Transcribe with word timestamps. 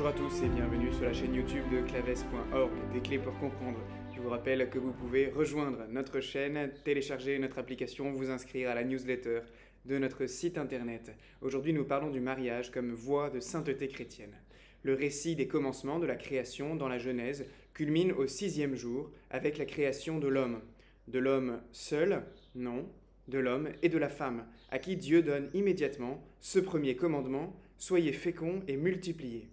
Bonjour 0.00 0.14
à 0.14 0.16
tous 0.16 0.44
et 0.44 0.48
bienvenue 0.48 0.92
sur 0.92 1.02
la 1.06 1.12
chaîne 1.12 1.34
YouTube 1.34 1.64
de 1.72 1.80
claves.org, 1.80 2.70
des 2.92 3.00
clés 3.00 3.18
pour 3.18 3.36
comprendre. 3.40 3.80
Je 4.14 4.20
vous 4.20 4.28
rappelle 4.28 4.70
que 4.70 4.78
vous 4.78 4.92
pouvez 4.92 5.26
rejoindre 5.26 5.88
notre 5.90 6.20
chaîne, 6.20 6.70
télécharger 6.84 7.36
notre 7.40 7.58
application, 7.58 8.12
vous 8.12 8.30
inscrire 8.30 8.70
à 8.70 8.76
la 8.76 8.84
newsletter 8.84 9.40
de 9.86 9.98
notre 9.98 10.26
site 10.26 10.56
internet. 10.56 11.10
Aujourd'hui, 11.42 11.72
nous 11.72 11.84
parlons 11.84 12.10
du 12.10 12.20
mariage 12.20 12.70
comme 12.70 12.92
voie 12.92 13.28
de 13.28 13.40
sainteté 13.40 13.88
chrétienne. 13.88 14.36
Le 14.84 14.94
récit 14.94 15.34
des 15.34 15.48
commencements 15.48 15.98
de 15.98 16.06
la 16.06 16.14
création 16.14 16.76
dans 16.76 16.88
la 16.88 16.98
Genèse 16.98 17.46
culmine 17.74 18.12
au 18.12 18.28
sixième 18.28 18.76
jour 18.76 19.10
avec 19.30 19.58
la 19.58 19.64
création 19.64 20.20
de 20.20 20.28
l'homme. 20.28 20.60
De 21.08 21.18
l'homme 21.18 21.60
seul 21.72 22.22
Non. 22.54 22.88
De 23.26 23.40
l'homme 23.40 23.70
et 23.82 23.88
de 23.88 23.98
la 23.98 24.08
femme, 24.08 24.46
à 24.70 24.78
qui 24.78 24.96
Dieu 24.96 25.22
donne 25.22 25.50
immédiatement 25.54 26.22
ce 26.38 26.60
premier 26.60 26.94
commandement, 26.94 27.56
Soyez 27.80 28.12
féconds 28.12 28.60
et 28.66 28.76
multipliez. 28.76 29.48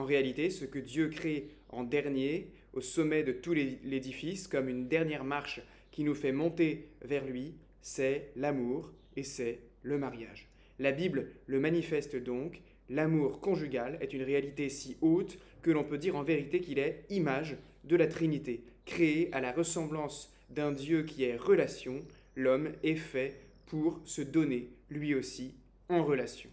En 0.00 0.04
réalité, 0.04 0.48
ce 0.48 0.64
que 0.64 0.78
Dieu 0.78 1.08
crée 1.08 1.50
en 1.68 1.84
dernier, 1.84 2.52
au 2.72 2.80
sommet 2.80 3.22
de 3.22 3.32
tout 3.32 3.52
l'édifice, 3.52 4.48
comme 4.48 4.70
une 4.70 4.88
dernière 4.88 5.24
marche 5.24 5.60
qui 5.90 6.04
nous 6.04 6.14
fait 6.14 6.32
monter 6.32 6.88
vers 7.02 7.26
lui, 7.26 7.52
c'est 7.82 8.32
l'amour 8.34 8.94
et 9.14 9.22
c'est 9.22 9.58
le 9.82 9.98
mariage. 9.98 10.48
La 10.78 10.92
Bible 10.92 11.32
le 11.46 11.60
manifeste 11.60 12.16
donc, 12.16 12.62
l'amour 12.88 13.40
conjugal 13.40 13.98
est 14.00 14.14
une 14.14 14.22
réalité 14.22 14.70
si 14.70 14.96
haute 15.02 15.38
que 15.60 15.70
l'on 15.70 15.84
peut 15.84 15.98
dire 15.98 16.16
en 16.16 16.22
vérité 16.22 16.60
qu'il 16.60 16.78
est 16.78 17.04
image 17.10 17.58
de 17.84 17.96
la 17.96 18.06
Trinité, 18.06 18.64
créé 18.86 19.28
à 19.34 19.42
la 19.42 19.52
ressemblance 19.52 20.32
d'un 20.48 20.72
Dieu 20.72 21.02
qui 21.02 21.24
est 21.24 21.36
relation, 21.36 22.00
l'homme 22.36 22.72
est 22.82 22.96
fait 22.96 23.38
pour 23.66 24.00
se 24.06 24.22
donner 24.22 24.70
lui 24.88 25.14
aussi 25.14 25.56
en 25.90 26.02
relation. 26.02 26.48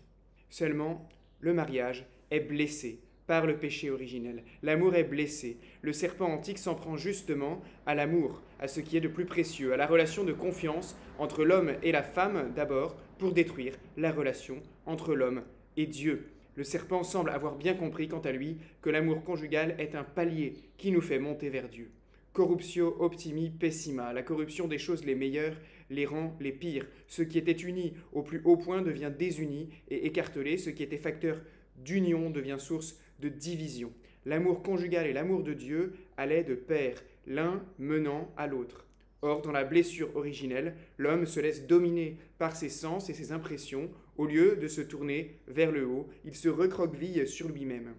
Seulement, 0.50 1.08
le 1.40 1.54
mariage 1.54 2.06
est 2.30 2.42
blessé 2.42 3.00
par 3.28 3.45
le 3.45 3.58
péché 3.58 3.92
originel. 3.92 4.44
L'amour 4.64 4.95
est 4.95 5.03
blessé. 5.03 5.58
Le 5.81 5.94
serpent 5.94 6.33
antique 6.33 6.58
s'en 6.58 6.75
prend 6.75 6.97
justement 6.97 7.61
à 7.86 7.94
l'amour, 7.94 8.42
à 8.59 8.67
ce 8.67 8.80
qui 8.80 8.97
est 8.97 9.02
de 9.02 9.08
plus 9.08 9.25
précieux, 9.25 9.73
à 9.73 9.78
la 9.78 9.86
relation 9.86 10.23
de 10.23 10.34
confiance 10.34 10.97
entre 11.19 11.44
l'homme 11.44 11.73
et 11.84 11.92
la 11.92 12.03
femme 12.03 12.52
d'abord, 12.56 12.95
pour 13.19 13.34
détruire 13.34 13.73
la 13.97 14.11
relation 14.11 14.61
entre 14.86 15.14
l'homme 15.14 15.44
et 15.75 15.86
Dieu. 15.86 16.30
Le 16.56 16.64
serpent 16.64 17.03
semble 17.03 17.30
avoir 17.30 17.56
bien 17.56 17.75
compris, 17.75 18.08
quant 18.08 18.19
à 18.22 18.31
lui, 18.31 18.58
que 18.81 18.89
l'amour 18.89 19.23
conjugal 19.23 19.75
est 19.78 19.94
un 19.94 20.03
palier 20.03 20.56
qui 20.78 20.91
nous 20.91 21.02
fait 21.02 21.19
monter 21.19 21.50
vers 21.50 21.69
Dieu. 21.69 21.91
Corruptio 22.34 22.95
optimi 23.00 23.50
pessima, 23.50 24.14
la 24.14 24.23
corruption 24.23 24.67
des 24.67 24.78
choses 24.78 25.03
les 25.06 25.16
meilleures 25.16 25.58
les 25.89 26.06
rend 26.06 26.36
les 26.39 26.52
pires. 26.52 26.88
Ce 27.08 27.22
qui 27.22 27.38
était 27.38 27.52
uni 27.52 27.94
au 28.12 28.22
plus 28.22 28.41
haut 28.44 28.58
point 28.58 28.81
devient 28.81 29.12
désuni 29.17 29.69
et 29.89 30.06
écartelé, 30.06 30.58
ce 30.58 30.69
qui 30.69 30.84
était 30.84 30.97
facteur 30.97 31.41
d'union 31.78 32.30
devient 32.30 32.58
source 32.59 33.00
de 33.20 33.30
division. 33.30 33.92
L'amour 34.26 34.62
conjugal 34.62 35.08
et 35.08 35.14
l'amour 35.14 35.44
de 35.44 35.54
Dieu 35.54 35.94
allaient 36.18 36.44
de 36.44 36.56
pair, 36.56 37.02
l'un 37.26 37.64
menant 37.80 38.32
à 38.38 38.48
l'autre. 38.48 38.86
Or, 39.22 39.42
dans 39.42 39.52
la 39.52 39.64
blessure 39.64 40.16
originelle, 40.16 40.76
l'homme 40.98 41.26
se 41.26 41.40
laisse 41.40 41.66
dominer 41.66 42.18
par 42.38 42.56
ses 42.56 42.70
sens 42.70 43.09
et 43.09 43.14
ses 43.14 43.32
impressions. 43.32 43.90
Au 44.18 44.26
lieu 44.26 44.56
de 44.58 44.68
se 44.68 44.82
tourner 44.82 45.40
vers 45.48 45.72
le 45.72 45.88
haut, 45.88 46.08
il 46.26 46.36
se 46.36 46.50
recroqueville 46.50 47.28
sur 47.28 47.50
lui-même. 47.50 47.94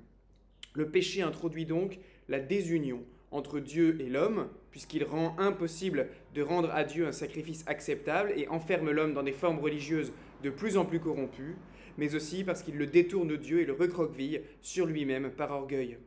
Le 0.75 0.89
péché 0.89 1.23
introduit 1.23 1.67
donc 1.67 1.99
la 2.29 2.39
désunion 2.39 3.03
entre 3.31 3.59
Dieu 3.59 4.01
et 4.01 4.09
l'homme, 4.09 4.49
puisqu'il 4.71 5.05
rend 5.05 5.35
impossible 5.39 6.09
de 6.35 6.43
rendre 6.43 6.71
à 6.71 6.85
Dieu 6.85 7.07
un 7.07 7.13
sacrifice 7.13 7.65
acceptable 7.67 8.33
et 8.37 8.49
enferme 8.49 8.91
l'homme 8.91 9.15
dans 9.15 9.23
des 9.23 9.33
formes 9.33 9.59
religieuses 9.59 10.13
de 10.43 10.51
plus 10.51 10.77
en 10.77 10.85
plus 10.85 11.01
corrompues, 11.01 11.57
mais 11.97 12.15
aussi 12.15 12.45
parce 12.45 12.63
qu'il 12.63 12.77
le 12.77 12.87
détourne 12.87 13.29
de 13.29 13.37
Dieu 13.37 13.61
et 13.61 13.65
le 13.65 13.73
recroqueville 13.73 14.43
sur 14.61 14.87
lui-même 14.87 15.31
par 15.31 15.51
orgueil. 15.51 15.99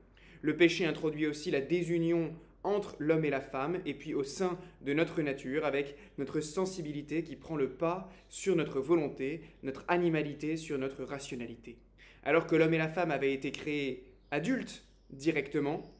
Le 0.42 0.58
péché 0.58 0.86
introduit 0.86 1.28
aussi 1.28 1.52
la 1.52 1.62
désunion 1.62 2.34
entre 2.64 2.96
l'homme 3.00 3.25
et 3.25 3.30
la 3.30 3.41
femme, 3.41 3.80
et 3.86 3.94
puis 3.94 4.14
au 4.14 4.24
sein 4.24 4.58
de 4.81 4.94
notre 4.94 5.22
nature, 5.22 5.66
avec 5.66 5.96
notre 6.18 6.41
sensibilité 6.41 7.24
qui 7.24 7.36
prend 7.36 7.56
le 7.56 7.70
pas 7.70 8.09
sur 8.30 8.56
notre 8.56 8.80
volonté, 8.80 9.41
notre 9.64 9.84
animalité 9.88 10.58
sur 10.58 10.78
notre 10.78 11.03
rationalité. 11.03 11.78
Alors 12.24 12.46
que 12.46 12.56
l'homme 12.56 12.74
et 12.74 12.78
la 12.78 12.88
femme 12.88 13.12
avaient 13.12 13.34
été 13.34 13.52
créés 13.52 14.06
adultes 14.30 14.86
directement, 15.09 15.91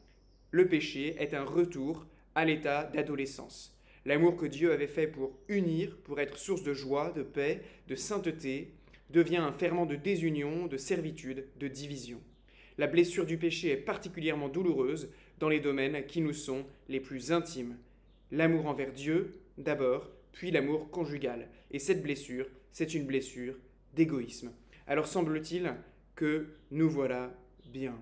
le 0.50 0.68
péché 0.68 1.16
est 1.18 1.34
un 1.34 1.44
retour 1.44 2.06
à 2.34 2.44
l'état 2.44 2.84
d'adolescence. 2.84 3.76
L'amour 4.04 4.36
que 4.36 4.46
Dieu 4.46 4.72
avait 4.72 4.86
fait 4.86 5.06
pour 5.06 5.32
unir, 5.48 5.96
pour 6.04 6.20
être 6.20 6.36
source 6.36 6.62
de 6.62 6.74
joie, 6.74 7.12
de 7.12 7.22
paix, 7.22 7.62
de 7.88 7.94
sainteté, 7.94 8.72
devient 9.10 9.36
un 9.36 9.52
ferment 9.52 9.86
de 9.86 9.96
désunion, 9.96 10.66
de 10.66 10.76
servitude, 10.76 11.46
de 11.58 11.68
division. 11.68 12.20
La 12.78 12.86
blessure 12.86 13.26
du 13.26 13.36
péché 13.36 13.70
est 13.70 13.76
particulièrement 13.76 14.48
douloureuse 14.48 15.10
dans 15.38 15.48
les 15.48 15.60
domaines 15.60 16.06
qui 16.06 16.20
nous 16.20 16.32
sont 16.32 16.64
les 16.88 17.00
plus 17.00 17.32
intimes. 17.32 17.76
L'amour 18.30 18.66
envers 18.66 18.92
Dieu, 18.92 19.40
d'abord, 19.58 20.10
puis 20.32 20.50
l'amour 20.50 20.90
conjugal. 20.90 21.48
Et 21.70 21.78
cette 21.78 22.02
blessure, 22.02 22.46
c'est 22.70 22.94
une 22.94 23.06
blessure 23.06 23.54
d'égoïsme. 23.94 24.52
Alors 24.86 25.06
semble-t-il 25.06 25.74
que 26.14 26.46
nous 26.70 26.88
voilà 26.88 27.32
bien. 27.70 27.94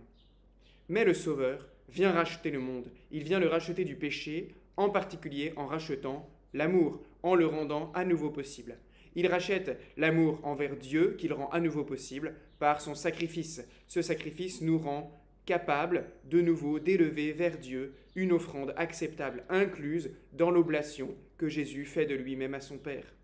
Mais 0.89 1.05
le 1.05 1.15
Sauveur 1.15 1.69
vient 1.89 2.13
racheter 2.13 2.51
le 2.51 2.61
monde. 2.61 2.91
Il 3.11 3.25
vient 3.25 3.41
le 3.41 3.49
racheter 3.49 3.85
du 3.85 3.97
péché, 3.97 4.55
en 4.77 4.91
particulier 4.91 5.53
en 5.57 5.67
rachetant 5.67 6.29
l'amour, 6.55 7.01
en 7.23 7.35
le 7.35 7.47
rendant 7.47 7.93
à 7.93 8.05
nouveau 8.05 8.31
possible. 8.31 8.79
Il 9.15 9.27
rachète 9.27 9.79
l'amour 9.97 10.41
envers 10.43 10.77
Dieu 10.77 11.17
qu'il 11.19 11.33
rend 11.33 11.49
à 11.51 11.61
nouveau 11.61 11.85
possible 11.85 12.35
par 12.59 12.81
son 12.81 12.95
sacrifice. 12.95 13.67
Ce 13.89 14.03
sacrifice 14.03 14.63
nous 14.63 14.79
rend 14.79 15.21
capable 15.47 16.05
de 16.27 16.41
nouveau 16.41 16.79
d'élever 16.79 17.33
vers 17.33 17.59
Dieu 17.59 17.95
une 18.15 18.33
offrande 18.33 18.73
acceptable 18.77 19.45
incluse 19.49 20.11
dans 20.33 20.51
l'oblation 20.51 21.15
que 21.39 21.49
Jésus 21.49 21.85
fait 21.85 22.07
de 22.07 22.15
lui-même 22.15 22.55
à 22.55 22.61
son 22.61 22.79
Père. 22.79 23.15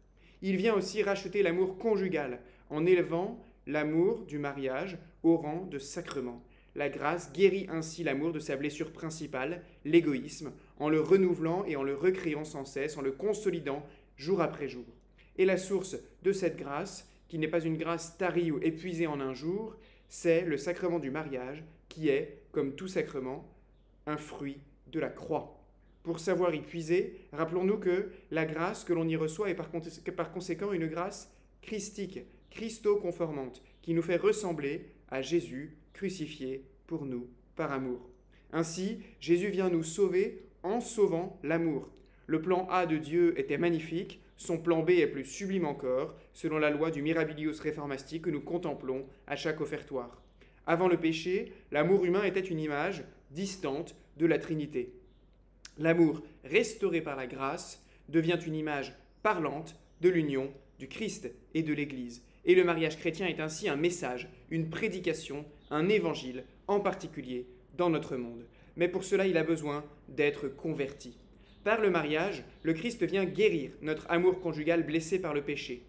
Il 0.43 0.57
vient 0.57 0.75
aussi 0.75 1.03
racheter 1.03 1.43
l'amour 1.43 1.79
conjugal 1.79 2.41
en 2.69 2.85
élevant 2.85 3.39
l'amour 3.67 4.25
du 4.27 4.39
mariage 4.39 4.99
au 5.23 5.37
rang 5.37 5.67
de 5.67 5.79
sacrement. 5.79 6.43
La 6.77 6.91
grâce 6.91 7.33
guérit 7.33 7.67
ainsi 7.71 8.05
l'amour 8.05 8.33
de 8.33 8.39
sa 8.39 8.55
blessure 8.55 8.93
principale, 8.93 9.63
l'égoïsme, 9.87 10.53
en 10.79 10.91
le 10.91 11.01
renouvelant 11.01 11.65
et 11.65 11.75
en 11.75 11.83
le 11.83 11.95
recréant 11.95 12.45
sans 12.45 12.67
cesse, 12.67 12.99
en 12.99 13.01
le 13.01 13.13
consolidant 13.13 13.83
jour 14.19 14.43
après 14.43 14.69
jour. 14.69 14.85
Et 15.39 15.47
la 15.47 15.57
source 15.57 15.97
de 16.23 16.33
cette 16.33 16.59
grâce, 16.59 17.09
qui 17.29 17.39
n'est 17.39 17.49
pas 17.49 17.65
une 17.65 17.79
grâce 17.79 18.19
tarie 18.19 18.51
ou 18.51 18.59
épuisée 18.61 19.07
en 19.07 19.21
un 19.21 19.33
jour, 19.33 19.75
c'est 20.11 20.43
le 20.43 20.59
sacrement 20.59 20.99
du 20.99 21.11
mariage, 21.11 21.65
qui 21.89 22.11
est, 22.11 22.43
comme 22.53 22.75
tout 22.77 22.89
sacrement, 22.89 23.51
un 24.05 24.19
fruit 24.19 24.59
de 24.89 25.01
la 25.01 25.09
croix. 25.09 25.65
Pour 26.03 26.21
savoir 26.21 26.55
y 26.55 26.61
puiser, 26.61 27.27
rappelons-nous 27.33 27.79
que 27.79 28.11
la 28.31 28.45
grâce 28.45 28.85
que 28.85 28.93
l'on 28.93 29.09
y 29.09 29.17
reçoit 29.17 29.49
est 29.49 29.55
par, 29.55 29.71
par 30.15 30.31
conséquent 30.31 30.73
une 30.73 30.89
grâce 30.89 31.33
christique, 31.63 32.21
christo-conformante, 32.51 33.63
qui 33.81 33.95
nous 33.95 34.03
fait 34.03 34.17
ressembler 34.17 34.91
à 35.09 35.23
Jésus 35.23 35.79
crucifié 35.97 36.63
pour 36.87 37.07
nous 37.07 37.27
par 37.57 37.73
amour. 37.73 38.11
Ainsi, 38.53 39.01
Jésus 39.19 39.49
vient 39.49 39.71
nous 39.71 39.83
sauver 39.83 40.43
en 40.63 40.81
sauvant 40.81 41.39
l'amour. 41.43 41.91
Le 42.27 42.43
plan 42.43 42.69
A 42.71 42.87
de 42.87 42.99
Dieu 42.99 43.39
était 43.41 43.59
magnifique, 43.59 44.21
son 44.37 44.59
plan 44.59 44.83
B 44.83 44.91
est 44.91 45.07
plus 45.07 45.25
sublime 45.25 45.65
encore, 45.65 46.15
selon 46.35 46.59
la 46.59 46.71
loi 46.71 46.91
du 46.91 47.01
mirabilius 47.01 47.61
reformasti 47.61 48.21
que 48.21 48.31
nous 48.31 48.43
contemplons 48.43 49.07
à 49.27 49.37
chaque 49.37 49.61
offertoire. 49.61 50.23
Avant 50.67 50.89
le 50.89 50.99
péché, 50.99 51.53
l'amour 51.73 52.05
humain 52.05 52.25
était 52.25 52.41
une 52.41 52.61
image 52.61 53.05
distante 53.31 53.97
de 54.19 54.27
la 54.27 54.39
Trinité. 54.39 54.93
L'amour 55.79 56.23
restauré 56.45 57.01
par 57.01 57.17
la 57.17 57.27
grâce 57.27 57.83
devient 58.09 58.39
une 58.47 58.55
image 58.55 58.95
parlante 59.23 59.77
de 60.03 60.11
l'union 60.11 60.53
du 60.79 60.89
Christ 60.89 61.31
et 61.55 61.63
de 61.63 61.73
l'Église. 61.73 62.23
Et 62.45 62.55
le 62.55 62.65
mariage 62.65 62.99
chrétien 62.99 63.27
est 63.27 63.41
ainsi 63.41 63.69
un 63.69 63.77
message, 63.77 64.29
une 64.51 64.69
prédication, 64.69 65.45
un 65.71 65.89
évangile, 65.89 66.45
en 66.69 66.81
particulier 66.81 67.47
dans 67.77 67.91
notre 67.91 68.17
monde. 68.17 68.47
Mais 68.77 68.89
pour 68.89 69.05
cela, 69.05 69.27
il 69.27 69.37
a 69.37 69.43
besoin 69.43 69.85
d'être 70.09 70.49
converti. 70.49 71.17
Par 71.65 71.81
le 71.81 71.91
mariage, 71.91 72.45
le 72.63 72.75
Christ 72.75 73.03
vient 73.03 73.25
guérir 73.25 73.73
notre 73.83 74.07
amour 74.09 74.41
conjugal 74.41 74.85
blessé 74.85 75.19
par 75.19 75.35
le 75.35 75.43
péché. 75.43 75.83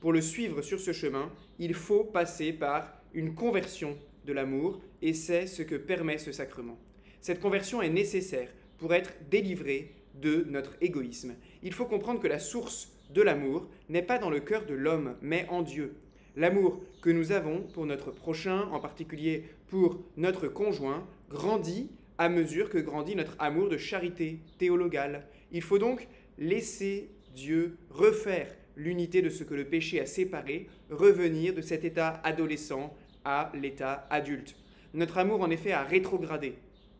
Pour 0.00 0.12
le 0.12 0.20
suivre 0.20 0.62
sur 0.62 0.78
ce 0.78 0.92
chemin, 0.92 1.32
il 1.58 1.74
faut 1.74 2.04
passer 2.04 2.52
par 2.52 2.92
une 3.14 3.34
conversion 3.34 3.96
de 4.26 4.32
l'amour, 4.32 4.80
et 5.02 5.12
c'est 5.12 5.46
ce 5.46 5.62
que 5.62 5.74
permet 5.74 6.18
ce 6.18 6.32
sacrement. 6.32 6.78
Cette 7.20 7.40
conversion 7.40 7.82
est 7.82 7.90
nécessaire 7.90 8.48
pour 8.78 8.94
être 8.94 9.12
délivré 9.30 9.94
de 10.14 10.44
notre 10.48 10.76
égoïsme. 10.80 11.34
Il 11.62 11.72
faut 11.72 11.86
comprendre 11.86 12.20
que 12.20 12.28
la 12.28 12.38
source 12.38 12.92
de 13.10 13.22
l'amour 13.22 13.68
n'est 13.88 14.02
pas 14.02 14.18
dans 14.18 14.30
le 14.30 14.40
cœur 14.40 14.66
de 14.66 14.74
l'homme, 14.74 15.16
mais 15.20 15.46
en 15.48 15.62
Dieu. 15.62 15.94
L'amour 16.36 16.80
que 17.00 17.10
nous 17.10 17.30
avons 17.30 17.60
pour 17.60 17.86
notre 17.86 18.10
prochain, 18.10 18.62
en 18.72 18.80
particulier 18.80 19.44
pour 19.68 20.00
notre 20.16 20.48
conjoint, 20.48 21.06
grandit 21.30 21.90
à 22.18 22.28
mesure 22.28 22.70
que 22.70 22.78
grandit 22.78 23.14
notre 23.14 23.36
amour 23.38 23.68
de 23.68 23.76
charité 23.76 24.40
théologale. 24.58 25.26
Il 25.52 25.62
faut 25.62 25.78
donc 25.78 26.08
laisser 26.38 27.08
Dieu 27.34 27.76
refaire 27.90 28.52
l'unité 28.76 29.22
de 29.22 29.30
ce 29.30 29.44
que 29.44 29.54
le 29.54 29.64
péché 29.64 30.00
a 30.00 30.06
séparé, 30.06 30.66
revenir 30.90 31.54
de 31.54 31.60
cet 31.60 31.84
état 31.84 32.20
adolescent 32.24 32.92
à 33.24 33.52
l'état 33.54 34.06
adulte. 34.10 34.56
Notre 34.92 35.18
amour 35.18 35.40
en 35.40 35.50
effet 35.50 35.72
a 35.72 35.84
rétrogradé 35.84 36.54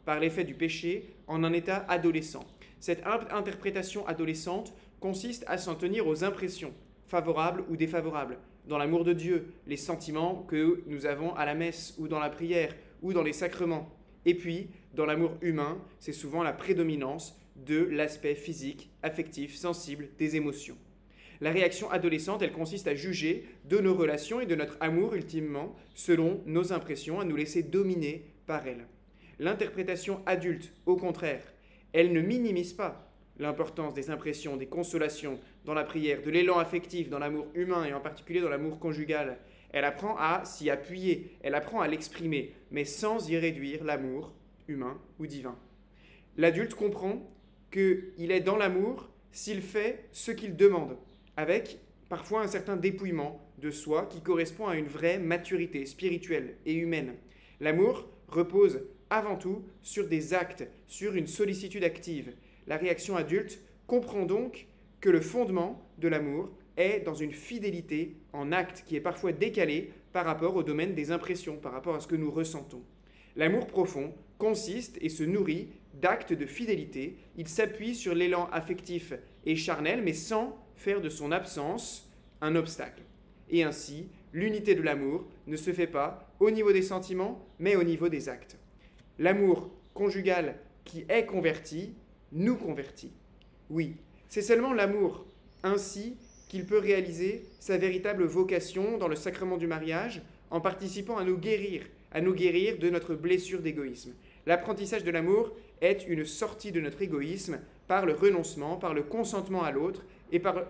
par 0.05 0.21
l'effet 0.21 0.45
du 0.45 0.55
péché 0.55 1.09
en 1.27 1.43
un 1.43 1.53
état 1.53 1.85
adolescent. 1.89 2.45
Cette 2.79 3.03
interprétation 3.33 4.07
adolescente 4.07 4.75
consiste 5.01 5.45
à 5.49 5.59
s'en 5.59 5.75
tenir 5.75 6.07
aux 6.07 6.23
impressions, 6.23 6.73
favorables 7.07 7.65
ou 7.69 7.77
défavorables, 7.77 8.39
dans 8.67 8.79
l'amour 8.79 9.05
de 9.05 9.13
Dieu, 9.13 9.53
les 9.67 9.77
sentiments 9.77 10.45
que 10.49 10.83
nous 10.87 11.07
avons 11.07 11.35
à 11.35 11.45
la 11.45 11.55
messe 11.55 11.95
ou 11.99 12.09
dans 12.09 12.19
la 12.19 12.31
prière 12.31 12.75
ou 13.03 13.13
dans 13.13 13.23
les 13.23 13.33
sacrements. 13.33 13.91
Et 14.25 14.35
puis, 14.35 14.69
dans 14.95 15.07
l'amour 15.07 15.33
humain, 15.43 15.79
c'est 15.99 16.13
souvent 16.13 16.43
la 16.43 16.53
prédominance 16.53 17.39
de 17.57 17.79
l'aspect 17.79 18.35
physique, 18.35 18.91
affectif, 19.03 19.55
sensible, 19.55 20.09
des 20.19 20.37
émotions. 20.37 20.77
La 21.41 21.51
réaction 21.51 21.91
adolescente, 21.91 22.43
elle 22.43 22.53
consiste 22.53 22.87
à 22.87 22.95
juger 22.95 23.45
de 23.69 23.79
nos 23.79 23.95
relations 23.95 24.41
et 24.41 24.47
de 24.47 24.55
notre 24.55 24.77
amour 24.81 25.15
ultimement 25.15 25.75
selon 25.95 26.41
nos 26.47 26.73
impressions, 26.73 27.21
à 27.21 27.25
nous 27.25 27.37
laisser 27.37 27.63
dominer 27.63 28.25
par 28.47 28.67
elles. 28.67 28.87
L'interprétation 29.39 30.23
adulte, 30.27 30.73
au 30.87 30.97
contraire, 30.97 31.43
elle 31.93 32.13
ne 32.13 32.21
minimise 32.21 32.73
pas 32.73 33.11
l'importance 33.39 33.95
des 33.95 34.11
impressions, 34.11 34.57
des 34.57 34.67
consolations 34.67 35.41
dans 35.65 35.75
la 35.75 35.85
prière, 35.85 36.23
de 36.23 36.31
l'élan 36.31 36.59
affectif 36.59 37.09
dans 37.09 37.19
l'amour 37.19 37.47
humain 37.55 37.85
et 37.85 37.93
en 37.93 38.01
particulier 38.01 38.41
dans 38.41 38.49
l'amour 38.49 38.79
conjugal. 38.79 39.39
Elle 39.73 39.85
apprend 39.85 40.17
à 40.17 40.45
s'y 40.45 40.71
appuyer, 40.71 41.37
elle 41.43 41.55
apprend 41.55 41.81
à 41.81 41.89
l'exprimer, 41.89 42.55
mais 42.71 42.85
sans 42.85 43.29
y 43.29 43.37
réduire 43.37 43.83
l'amour 43.83 44.33
humain 44.69 45.01
ou 45.19 45.27
divin. 45.27 45.59
L'adulte 46.37 46.75
comprend 46.75 47.31
qu'il 47.71 48.31
est 48.31 48.41
dans 48.41 48.57
l'amour 48.57 49.11
s'il 49.33 49.63
fait 49.63 50.09
ce 50.13 50.31
qu'il 50.31 50.57
demande, 50.57 50.97
avec 51.37 51.79
parfois 52.09 52.43
un 52.43 52.47
certain 52.47 52.77
dépouillement 52.77 53.41
de 53.59 53.71
soi 53.71 54.07
qui 54.07 54.21
correspond 54.21 54.69
à 54.69 54.77
une 54.77 54.87
vraie 54.87 55.19
maturité 55.19 55.87
spirituelle 55.87 56.57
et 56.67 56.75
humaine. 56.75 57.15
L'amour 57.61 58.09
repose 58.29 58.83
avant 59.11 59.37
tout 59.37 59.65
sur 59.83 60.09
des 60.09 60.35
actes, 60.35 60.69
sur 60.87 61.15
une 61.15 61.27
sollicitude 61.27 61.85
active. 61.85 62.33
La 62.67 62.77
réaction 62.77 63.17
adulte 63.17 63.61
comprend 63.87 64.25
donc 64.25 64.67
que 65.05 65.11
le 65.11 65.21
fondement 65.21 65.87
de 65.99 66.09
l'amour 66.09 66.49
est 66.79 67.01
dans 67.01 67.13
une 67.13 67.33
fidélité 67.33 68.17
en 68.33 68.53
acte 68.53 68.85
qui 68.87 68.97
est 68.97 69.03
parfois 69.03 69.33
décalée 69.33 69.93
par 70.15 70.25
rapport 70.25 70.57
au 70.57 70.63
domaine 70.63 70.95
des 70.95 71.11
impressions, 71.11 71.59
par 71.59 71.73
rapport 71.73 71.95
à 71.95 72.01
ce 72.01 72.07
que 72.07 72.17
nous 72.17 72.31
ressentons. 72.31 72.83
L'amour 73.37 73.67
profond 73.67 74.15
consiste 74.39 74.97
et 75.03 75.11
se 75.11 75.23
nourrit 75.23 75.69
d'actes 75.93 76.33
de 76.33 76.47
fidélité. 76.47 77.19
Il 77.37 77.49
s'appuie 77.49 77.95
sur 77.95 78.15
l'élan 78.15 78.49
affectif 78.51 79.13
et 79.45 79.57
charnel, 79.57 80.01
mais 80.03 80.15
sans 80.15 80.57
faire 80.75 81.03
de 81.03 81.11
son 81.11 81.33
absence 81.33 82.11
un 82.41 82.57
obstacle. 82.57 83.03
Et 83.51 83.63
ainsi, 83.63 84.09
l'unité 84.33 84.75
de 84.75 84.81
l'amour 84.81 85.27
ne 85.47 85.57
se 85.57 85.75
fait 85.75 85.87
pas 85.87 86.35
au 86.41 86.51
niveau 86.51 86.73
des 86.73 86.81
sentiments, 86.81 87.47
mais 87.59 87.77
au 87.77 87.83
niveau 87.83 88.09
des 88.09 88.31
actes. 88.31 88.57
L'amour 89.19 89.71
conjugal 89.93 90.59
qui 90.87 91.05
est 91.11 91.27
converti 91.27 91.93
nous 92.33 92.57
convertit. 92.57 93.13
Oui, 93.69 93.97
c'est 94.35 94.43
seulement 94.43 94.73
l'amour 94.73 95.25
ainsi 95.63 96.17
qu'il 96.49 96.67
peut 96.67 96.81
réaliser 96.81 97.47
sa 97.61 97.79
véritable 97.79 98.25
vocation 98.25 98.99
dans 98.99 99.07
le 99.07 99.15
sacrement 99.15 99.59
du 99.59 99.69
mariage 99.69 100.23
en 100.51 100.61
participant 100.61 101.17
à 101.17 101.23
nous 101.23 101.39
guérir, 101.39 101.83
à 102.11 102.21
nous 102.21 102.35
guérir 102.35 102.79
de 102.79 102.91
notre 102.91 103.15
blessure 103.15 103.63
d'égoïsme. 103.63 104.13
L'apprentissage 104.47 105.05
de 105.05 105.13
l'amour 105.13 105.53
est 105.81 106.09
une 106.09 106.25
sortie 106.25 106.73
de 106.73 106.81
notre 106.81 107.01
égoïsme 107.01 107.61
par 107.87 108.07
le 108.07 108.13
renoncement, 108.15 108.75
par 108.75 108.93
le 108.93 109.05
consentement 109.05 109.63
à 109.63 109.71
l'autre 109.71 110.03
et 110.33 110.41
par 110.41 110.65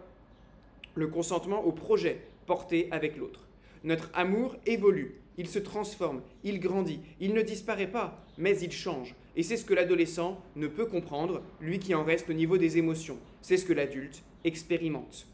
le 0.94 1.06
consentement 1.06 1.64
au 1.64 1.72
projet 1.72 2.20
porté 2.44 2.88
avec 2.90 3.16
l'autre. 3.16 3.48
Notre 3.82 4.10
amour 4.12 4.56
évolue, 4.66 5.22
il 5.38 5.48
se 5.48 5.58
transforme, 5.58 6.20
il 6.42 6.60
grandit, 6.60 7.00
il 7.18 7.32
ne 7.32 7.40
disparaît 7.40 7.90
pas, 7.90 8.22
mais 8.36 8.58
il 8.58 8.72
change. 8.72 9.14
Et 9.36 9.42
c'est 9.42 9.56
ce 9.56 9.64
que 9.64 9.74
l'adolescent 9.74 10.40
ne 10.54 10.68
peut 10.68 10.86
comprendre, 10.86 11.42
lui 11.60 11.78
qui 11.78 11.94
en 11.94 12.04
reste 12.04 12.30
au 12.30 12.34
niveau 12.34 12.56
des 12.56 12.78
émotions. 12.78 13.18
C'est 13.42 13.56
ce 13.56 13.64
que 13.64 13.72
l'adulte 13.72 14.22
expérimente. 14.44 15.26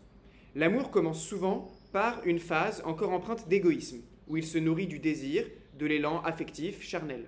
L'amour 0.54 0.90
commence 0.90 1.22
souvent 1.22 1.70
par 1.92 2.24
une 2.24 2.38
phase 2.38 2.82
encore 2.84 3.12
empreinte 3.12 3.48
d'égoïsme, 3.48 4.00
où 4.28 4.36
il 4.36 4.44
se 4.44 4.58
nourrit 4.58 4.86
du 4.86 4.98
désir, 4.98 5.44
de 5.78 5.86
l'élan 5.86 6.22
affectif, 6.22 6.82
charnel. 6.82 7.26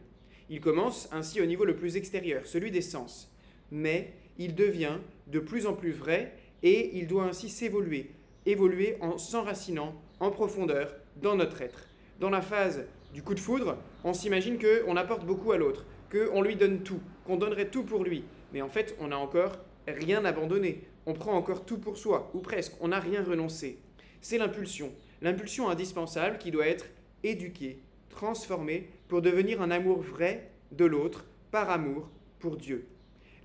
Il 0.49 0.61
commence 0.61 1.09
ainsi 1.13 1.41
au 1.41 1.47
niveau 1.47 1.65
le 1.65 1.77
plus 1.77 1.97
extérieur, 1.97 2.47
celui 2.47 2.71
des 2.71 2.81
sens. 2.81 3.31
Mais 3.71 4.15
il 4.39 4.55
devient 4.55 4.99
de 5.27 5.39
plus 5.39 5.67
en 5.67 5.75
plus 5.75 5.93
vrai 5.93 6.33
et 6.63 6.97
il 6.97 7.07
doit 7.07 7.25
ainsi 7.25 7.49
s'évoluer, 7.49 8.11
évoluer 8.47 8.97
en 9.01 9.19
s'enracinant 9.19 9.95
en 10.21 10.31
profondeur 10.31 10.95
dans 11.21 11.37
notre 11.37 11.63
être. 11.63 11.87
Dans 12.21 12.31
la 12.31 12.43
phase 12.43 12.85
du 13.13 13.23
coup 13.23 13.35
de 13.35 13.41
foudre, 13.41 13.77
on 14.05 14.15
s'imagine 14.15 14.59
qu'on 14.59 14.97
apporte 14.97 15.27
beaucoup 15.27 15.53
à 15.53 15.59
l'autre, 15.59 15.85
qu'on 16.13 16.43
lui 16.43 16.57
donne 16.57 16.83
tout, 16.83 17.01
qu'on 17.25 17.37
donnerait 17.37 17.71
tout 17.71 17.85
pour 17.85 18.05
lui. 18.05 18.25
Mais 18.53 18.61
en 18.61 18.69
fait, 18.69 18.95
on 19.01 19.09
n'a 19.09 19.19
encore 19.19 19.59
rien 19.89 20.25
abandonné. 20.25 20.83
On 21.07 21.15
prend 21.15 21.33
encore 21.33 21.65
tout 21.65 21.79
pour 21.79 21.97
soi, 21.97 22.31
ou 22.35 22.41
presque. 22.41 22.75
On 22.81 22.89
n'a 22.89 23.01
rien 23.01 23.25
renoncé. 23.25 23.79
C'est 24.21 24.39
l'impulsion. 24.39 24.93
L'impulsion 25.23 25.71
indispensable 25.71 26.39
qui 26.39 26.51
doit 26.51 26.67
être 26.67 26.87
éduquée, 27.25 27.79
transformée 28.11 28.89
pour 29.09 29.23
devenir 29.23 29.63
un 29.63 29.71
amour 29.71 30.01
vrai 30.01 30.51
de 30.71 30.85
l'autre, 30.85 31.25
par 31.51 31.71
amour 31.71 32.09
pour 32.39 32.57
Dieu. 32.57 32.87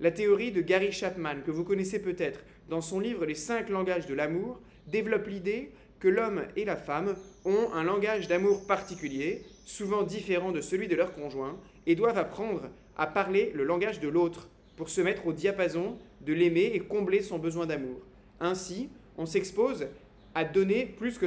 La 0.00 0.10
théorie 0.10 0.52
de 0.52 0.60
Gary 0.60 0.92
Chapman, 0.92 1.42
que 1.44 1.50
vous 1.50 1.64
connaissez 1.64 2.00
peut-être, 2.00 2.44
dans 2.68 2.80
son 2.80 3.00
livre 3.00 3.26
Les 3.26 3.34
cinq 3.34 3.68
langages 3.68 4.06
de 4.06 4.14
l'amour, 4.14 4.60
développe 4.86 5.26
l'idée 5.26 5.72
que 6.00 6.08
l'homme 6.08 6.44
et 6.56 6.64
la 6.64 6.76
femme 6.76 7.16
ont 7.44 7.72
un 7.72 7.82
langage 7.82 8.28
d'amour 8.28 8.66
particulier, 8.66 9.42
souvent 9.68 10.02
différent 10.02 10.50
de 10.50 10.62
celui 10.62 10.88
de 10.88 10.96
leur 10.96 11.12
conjoint, 11.12 11.54
et 11.86 11.94
doivent 11.94 12.16
apprendre 12.16 12.70
à 12.96 13.06
parler 13.06 13.52
le 13.54 13.64
langage 13.64 14.00
de 14.00 14.08
l'autre 14.08 14.48
pour 14.76 14.88
se 14.88 15.02
mettre 15.02 15.26
au 15.26 15.34
diapason 15.34 15.98
de 16.22 16.32
l'aimer 16.32 16.70
et 16.72 16.80
combler 16.80 17.20
son 17.20 17.38
besoin 17.38 17.66
d'amour. 17.66 18.00
Ainsi, 18.40 18.88
on 19.18 19.26
s'expose 19.26 19.88
à 20.34 20.44
donner 20.44 20.86
plus 20.86 21.18
que, 21.18 21.26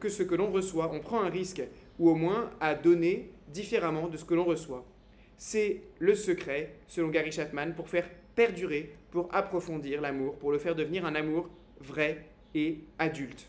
que 0.00 0.08
ce 0.08 0.22
que 0.22 0.34
l'on 0.34 0.50
reçoit. 0.50 0.90
On 0.94 1.00
prend 1.00 1.20
un 1.20 1.28
risque, 1.28 1.62
ou 1.98 2.08
au 2.08 2.14
moins 2.14 2.50
à 2.60 2.74
donner 2.74 3.30
différemment 3.48 4.08
de 4.08 4.16
ce 4.16 4.24
que 4.24 4.34
l'on 4.34 4.44
reçoit. 4.44 4.86
C'est 5.36 5.82
le 5.98 6.14
secret, 6.14 6.76
selon 6.86 7.08
Gary 7.08 7.30
Chapman, 7.30 7.72
pour 7.76 7.90
faire 7.90 8.08
perdurer, 8.34 8.94
pour 9.10 9.28
approfondir 9.34 10.00
l'amour, 10.00 10.36
pour 10.36 10.50
le 10.50 10.58
faire 10.58 10.74
devenir 10.74 11.04
un 11.04 11.14
amour 11.14 11.50
vrai 11.80 12.24
et 12.54 12.78
adulte. 12.98 13.46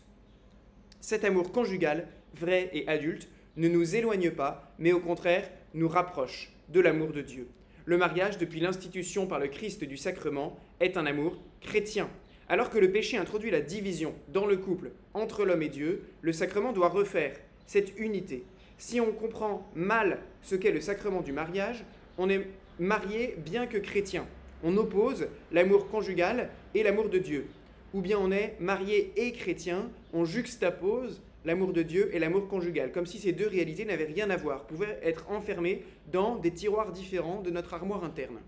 Cet 1.00 1.24
amour 1.24 1.50
conjugal, 1.50 2.08
vrai 2.34 2.68
et 2.74 2.86
adulte, 2.88 3.26
ne 3.58 3.68
nous 3.68 3.94
éloigne 3.94 4.30
pas, 4.30 4.72
mais 4.78 4.92
au 4.92 5.00
contraire 5.00 5.50
nous 5.74 5.88
rapproche 5.88 6.50
de 6.70 6.80
l'amour 6.80 7.12
de 7.12 7.20
Dieu. 7.20 7.48
Le 7.84 7.98
mariage, 7.98 8.38
depuis 8.38 8.60
l'institution 8.60 9.26
par 9.26 9.38
le 9.38 9.48
Christ 9.48 9.84
du 9.84 9.96
sacrement, 9.96 10.58
est 10.80 10.96
un 10.96 11.04
amour 11.04 11.36
chrétien. 11.60 12.08
Alors 12.48 12.70
que 12.70 12.78
le 12.78 12.90
péché 12.90 13.18
introduit 13.18 13.50
la 13.50 13.60
division 13.60 14.14
dans 14.28 14.46
le 14.46 14.56
couple 14.56 14.92
entre 15.12 15.44
l'homme 15.44 15.62
et 15.62 15.68
Dieu, 15.68 16.04
le 16.22 16.32
sacrement 16.32 16.72
doit 16.72 16.88
refaire 16.88 17.36
cette 17.66 17.98
unité. 17.98 18.44
Si 18.78 19.00
on 19.00 19.12
comprend 19.12 19.68
mal 19.74 20.20
ce 20.40 20.54
qu'est 20.54 20.70
le 20.70 20.80
sacrement 20.80 21.20
du 21.20 21.32
mariage, 21.32 21.84
on 22.16 22.30
est 22.30 22.46
marié 22.78 23.36
bien 23.44 23.66
que 23.66 23.76
chrétien. 23.76 24.26
On 24.62 24.76
oppose 24.76 25.28
l'amour 25.52 25.88
conjugal 25.88 26.48
et 26.74 26.82
l'amour 26.82 27.10
de 27.10 27.18
Dieu 27.18 27.46
ou 27.94 28.00
bien 28.00 28.18
on 28.18 28.30
est 28.30 28.56
marié 28.60 29.12
et 29.16 29.32
chrétien, 29.32 29.90
on 30.12 30.24
juxtapose 30.24 31.20
l'amour 31.48 31.72
de 31.72 31.82
Dieu 31.82 32.14
et 32.14 32.18
l'amour 32.18 32.46
conjugal, 32.46 32.92
comme 32.92 33.06
si 33.06 33.18
ces 33.18 33.32
deux 33.32 33.48
réalités 33.48 33.86
n'avaient 33.86 34.04
rien 34.04 34.28
à 34.28 34.36
voir, 34.36 34.66
pouvaient 34.66 35.00
être 35.02 35.30
enfermées 35.30 35.82
dans 36.12 36.36
des 36.36 36.52
tiroirs 36.52 36.92
différents 36.92 37.40
de 37.40 37.50
notre 37.50 37.72
armoire 37.72 38.04
interne. 38.04 38.38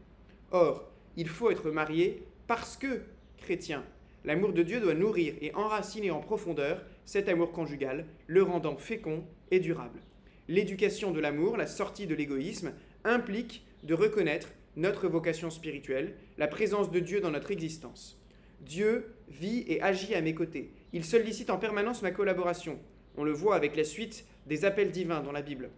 Or, 0.51 0.87
il 1.17 1.27
faut 1.27 1.51
être 1.51 1.71
marié 1.71 2.23
parce 2.47 2.77
que 2.77 3.01
chrétien. 3.39 3.85
L'amour 4.27 4.53
de 4.53 4.63
Dieu 4.63 4.81
doit 4.81 4.93
nourrir 4.93 5.33
et 5.41 5.55
enraciner 5.55 6.11
en 6.11 6.21
profondeur 6.21 6.85
cet 7.07 7.31
amour 7.31 7.53
conjugal, 7.53 8.05
le 8.27 8.43
rendant 8.43 8.77
fécond 8.77 9.25
et 9.51 9.61
durable. 9.61 10.01
L'éducation 10.47 11.11
de 11.11 11.21
l'amour, 11.21 11.57
la 11.57 11.67
sortie 11.67 12.07
de 12.07 12.15
l'égoïsme, 12.15 12.75
implique 13.05 13.65
de 13.83 13.95
reconnaître 13.95 14.51
notre 14.77 15.09
vocation 15.09 15.49
spirituelle, 15.49 16.17
la 16.37 16.49
présence 16.49 16.91
de 16.91 17.01
Dieu 17.01 17.23
dans 17.23 17.31
notre 17.31 17.51
existence. 17.51 18.21
Dieu 18.61 19.15
vit 19.31 19.65
et 19.69 19.81
agit 19.81 20.15
à 20.15 20.21
mes 20.21 20.35
côtés. 20.35 20.71
Il 20.93 21.03
sollicite 21.03 21.49
en 21.49 21.57
permanence 21.57 22.03
ma 22.03 22.11
collaboration. 22.11 22.79
On 23.17 23.25
le 23.25 23.33
voit 23.33 23.57
avec 23.57 23.77
la 23.77 23.85
suite 23.85 24.25
des 24.47 24.65
appels 24.65 24.91
divins 24.91 25.21
dans 25.21 25.33
la 25.33 25.43
Bible. 25.43 25.71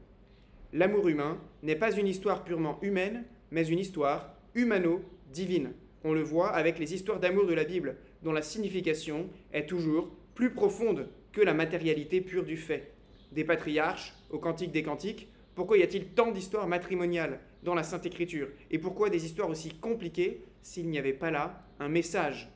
L'amour 0.72 1.08
humain 1.08 1.38
n'est 1.62 1.76
pas 1.76 1.92
une 1.92 2.06
histoire 2.06 2.44
purement 2.44 2.78
humaine, 2.82 3.24
mais 3.50 3.66
une 3.66 3.78
histoire 3.78 4.34
humano-divine. 4.54 5.72
On 6.04 6.12
le 6.12 6.22
voit 6.22 6.50
avec 6.50 6.78
les 6.78 6.94
histoires 6.94 7.20
d'amour 7.20 7.46
de 7.46 7.54
la 7.54 7.64
Bible, 7.64 7.96
dont 8.22 8.32
la 8.32 8.42
signification 8.42 9.28
est 9.52 9.66
toujours 9.66 10.10
plus 10.34 10.50
profonde 10.50 11.08
que 11.32 11.40
la 11.40 11.54
matérialité 11.54 12.20
pure 12.20 12.44
du 12.44 12.56
fait. 12.56 12.92
Des 13.32 13.44
patriarches 13.44 14.14
au 14.30 14.38
Cantique 14.38 14.72
des 14.72 14.82
Cantiques, 14.82 15.28
pourquoi 15.54 15.78
y 15.78 15.82
a-t-il 15.82 16.06
tant 16.06 16.32
d'histoires 16.32 16.66
matrimoniales 16.66 17.40
dans 17.62 17.74
la 17.74 17.82
Sainte 17.82 18.06
Écriture 18.06 18.48
Et 18.70 18.78
pourquoi 18.78 19.10
des 19.10 19.24
histoires 19.24 19.50
aussi 19.50 19.70
compliquées 19.70 20.42
s'il 20.62 20.88
n'y 20.88 20.98
avait 20.98 21.12
pas 21.12 21.30
là 21.30 21.66
un 21.78 21.88
message? 21.88 22.50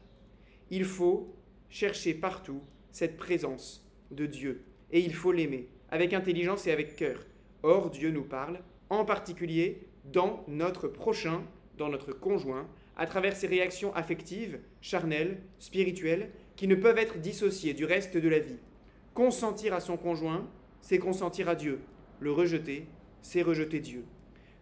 Il 0.70 0.84
faut 0.84 1.34
chercher 1.68 2.14
partout 2.14 2.62
cette 2.90 3.16
présence 3.16 3.85
de 4.10 4.26
Dieu 4.26 4.62
et 4.90 5.00
il 5.00 5.14
faut 5.14 5.32
l'aimer 5.32 5.68
avec 5.90 6.12
intelligence 6.12 6.66
et 6.66 6.72
avec 6.72 6.96
cœur. 6.96 7.26
Or, 7.62 7.90
Dieu 7.90 8.10
nous 8.10 8.24
parle 8.24 8.60
en 8.90 9.04
particulier 9.04 9.86
dans 10.04 10.44
notre 10.48 10.88
prochain, 10.88 11.42
dans 11.78 11.88
notre 11.88 12.12
conjoint, 12.12 12.68
à 12.96 13.06
travers 13.06 13.36
ses 13.36 13.46
réactions 13.46 13.94
affectives, 13.94 14.58
charnelles, 14.80 15.40
spirituelles, 15.58 16.30
qui 16.54 16.66
ne 16.66 16.74
peuvent 16.74 16.98
être 16.98 17.18
dissociées 17.18 17.74
du 17.74 17.84
reste 17.84 18.16
de 18.16 18.28
la 18.28 18.38
vie. 18.38 18.58
Consentir 19.14 19.74
à 19.74 19.80
son 19.80 19.96
conjoint, 19.96 20.48
c'est 20.80 20.98
consentir 20.98 21.48
à 21.48 21.54
Dieu. 21.54 21.80
Le 22.20 22.32
rejeter, 22.32 22.86
c'est 23.20 23.42
rejeter 23.42 23.80
Dieu. 23.80 24.04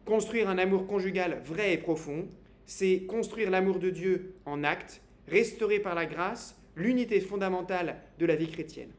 Construire 0.05 0.49
un 0.49 0.59
amour 0.59 0.87
conjugal 0.87 1.41
vrai 1.45 1.73
et 1.73 1.79
profond, 1.79 2.27
c'est 2.67 3.03
construire 3.03 3.51
l'amour 3.51 3.79
de 3.79 3.91
Dieu 3.91 4.35
en 4.47 4.65
acte, 4.65 5.03
restauré 5.29 5.79
par 5.79 5.95
la 5.95 6.07
grâce, 6.07 6.59
l'unité 6.77 7.21
fondamentale 7.21 8.01
de 8.19 8.27
la 8.27 8.37
vie 8.37 8.49
chrétienne. 8.49 8.91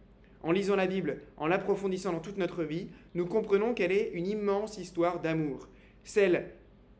En 0.46 0.52
lisant 0.52 0.76
la 0.76 0.86
Bible, 0.86 1.22
en 1.38 1.48
l'approfondissant 1.48 2.12
dans 2.12 2.20
toute 2.20 2.38
notre 2.38 2.64
vie, 2.64 2.90
nous 3.16 3.26
comprenons 3.26 3.74
qu'elle 3.74 3.92
est 3.92 4.12
une 4.14 4.28
immense 4.28 4.78
histoire 4.78 5.20
d'amour, 5.20 5.68
celle 6.04 6.52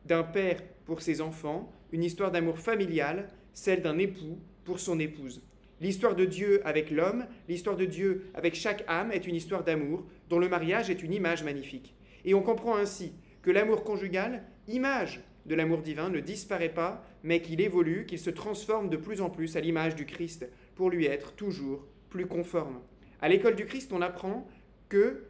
d'un 0.04 0.24
père 0.24 0.60
pour 0.84 1.00
ses 1.00 1.20
enfants, 1.20 1.70
une 1.92 2.02
histoire 2.02 2.32
d'amour 2.32 2.58
familial, 2.58 3.28
celle 3.52 3.82
d'un 3.82 3.98
époux 3.98 4.40
pour 4.64 4.80
son 4.80 4.98
épouse. 4.98 5.42
L'histoire 5.80 6.16
de 6.16 6.24
Dieu 6.24 6.60
avec 6.66 6.90
l'homme, 6.90 7.24
l'histoire 7.48 7.76
de 7.76 7.84
Dieu 7.84 8.26
avec 8.34 8.56
chaque 8.56 8.82
âme 8.88 9.12
est 9.12 9.28
une 9.28 9.36
histoire 9.36 9.62
d'amour 9.62 10.04
dont 10.28 10.40
le 10.40 10.48
mariage 10.48 10.90
est 10.90 11.04
une 11.04 11.12
image 11.12 11.44
magnifique. 11.44 11.94
Et 12.24 12.34
on 12.34 12.42
comprend 12.42 12.74
ainsi 12.74 13.12
que 13.42 13.52
l'amour 13.52 13.84
conjugal, 13.84 14.42
image 14.66 15.20
de 15.44 15.54
l'amour 15.54 15.82
divin, 15.82 16.10
ne 16.10 16.18
disparaît 16.18 16.74
pas, 16.74 17.06
mais 17.22 17.40
qu'il 17.42 17.60
évolue, 17.60 18.06
qu'il 18.06 18.18
se 18.18 18.30
transforme 18.30 18.90
de 18.90 18.96
plus 18.96 19.20
en 19.20 19.30
plus 19.30 19.56
à 19.56 19.60
l'image 19.60 19.94
du 19.94 20.04
Christ 20.04 20.48
pour 20.74 20.90
lui 20.90 21.06
être 21.06 21.32
toujours 21.36 21.86
plus 22.10 22.26
conforme. 22.26 22.80
À 23.20 23.28
l'école 23.28 23.56
du 23.56 23.66
Christ, 23.66 23.92
on 23.92 24.02
apprend 24.02 24.46
que 24.88 25.24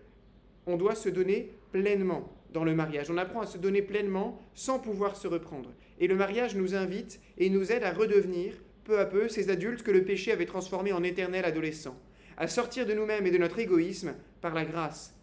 on 0.67 0.77
doit 0.77 0.95
se 0.95 1.09
donner 1.09 1.53
pleinement 1.73 2.33
dans 2.53 2.65
le 2.65 2.75
mariage. 2.75 3.11
On 3.11 3.19
apprend 3.19 3.43
à 3.43 3.47
se 3.47 3.59
donner 3.59 3.83
pleinement 3.83 4.41
sans 4.55 4.79
pouvoir 4.79 5.17
se 5.17 5.29
reprendre. 5.29 5.73
Et 6.01 6.09
le 6.09 6.17
mariage 6.17 6.57
nous 6.57 6.75
invite 6.75 7.21
et 7.39 7.51
nous 7.51 7.71
aide 7.73 7.85
à 7.85 7.93
redevenir 7.93 8.55
peu 8.85 8.99
à 8.99 9.07
peu 9.07 9.29
ces 9.29 9.51
adultes 9.51 9.83
que 9.83 9.91
le 9.91 10.05
péché 10.05 10.33
avait 10.33 10.47
transformés 10.47 10.93
en 10.93 11.03
éternels 11.03 11.45
adolescents, 11.45 12.01
à 12.37 12.47
sortir 12.47 12.87
de 12.87 12.95
nous-mêmes 12.95 13.27
et 13.27 13.31
de 13.31 13.39
notre 13.39 13.59
égoïsme 13.59 14.15
par 14.41 14.55
la 14.55 14.65
grâce. 14.65 15.15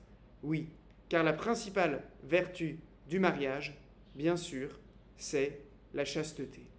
Oui, 0.41 0.67
car 1.09 1.23
la 1.23 1.33
principale 1.33 2.03
vertu 2.23 2.79
du 3.07 3.19
mariage, 3.19 3.77
bien 4.15 4.35
sûr, 4.35 4.79
c'est 5.17 5.61
la 5.93 6.05
chasteté. 6.05 6.72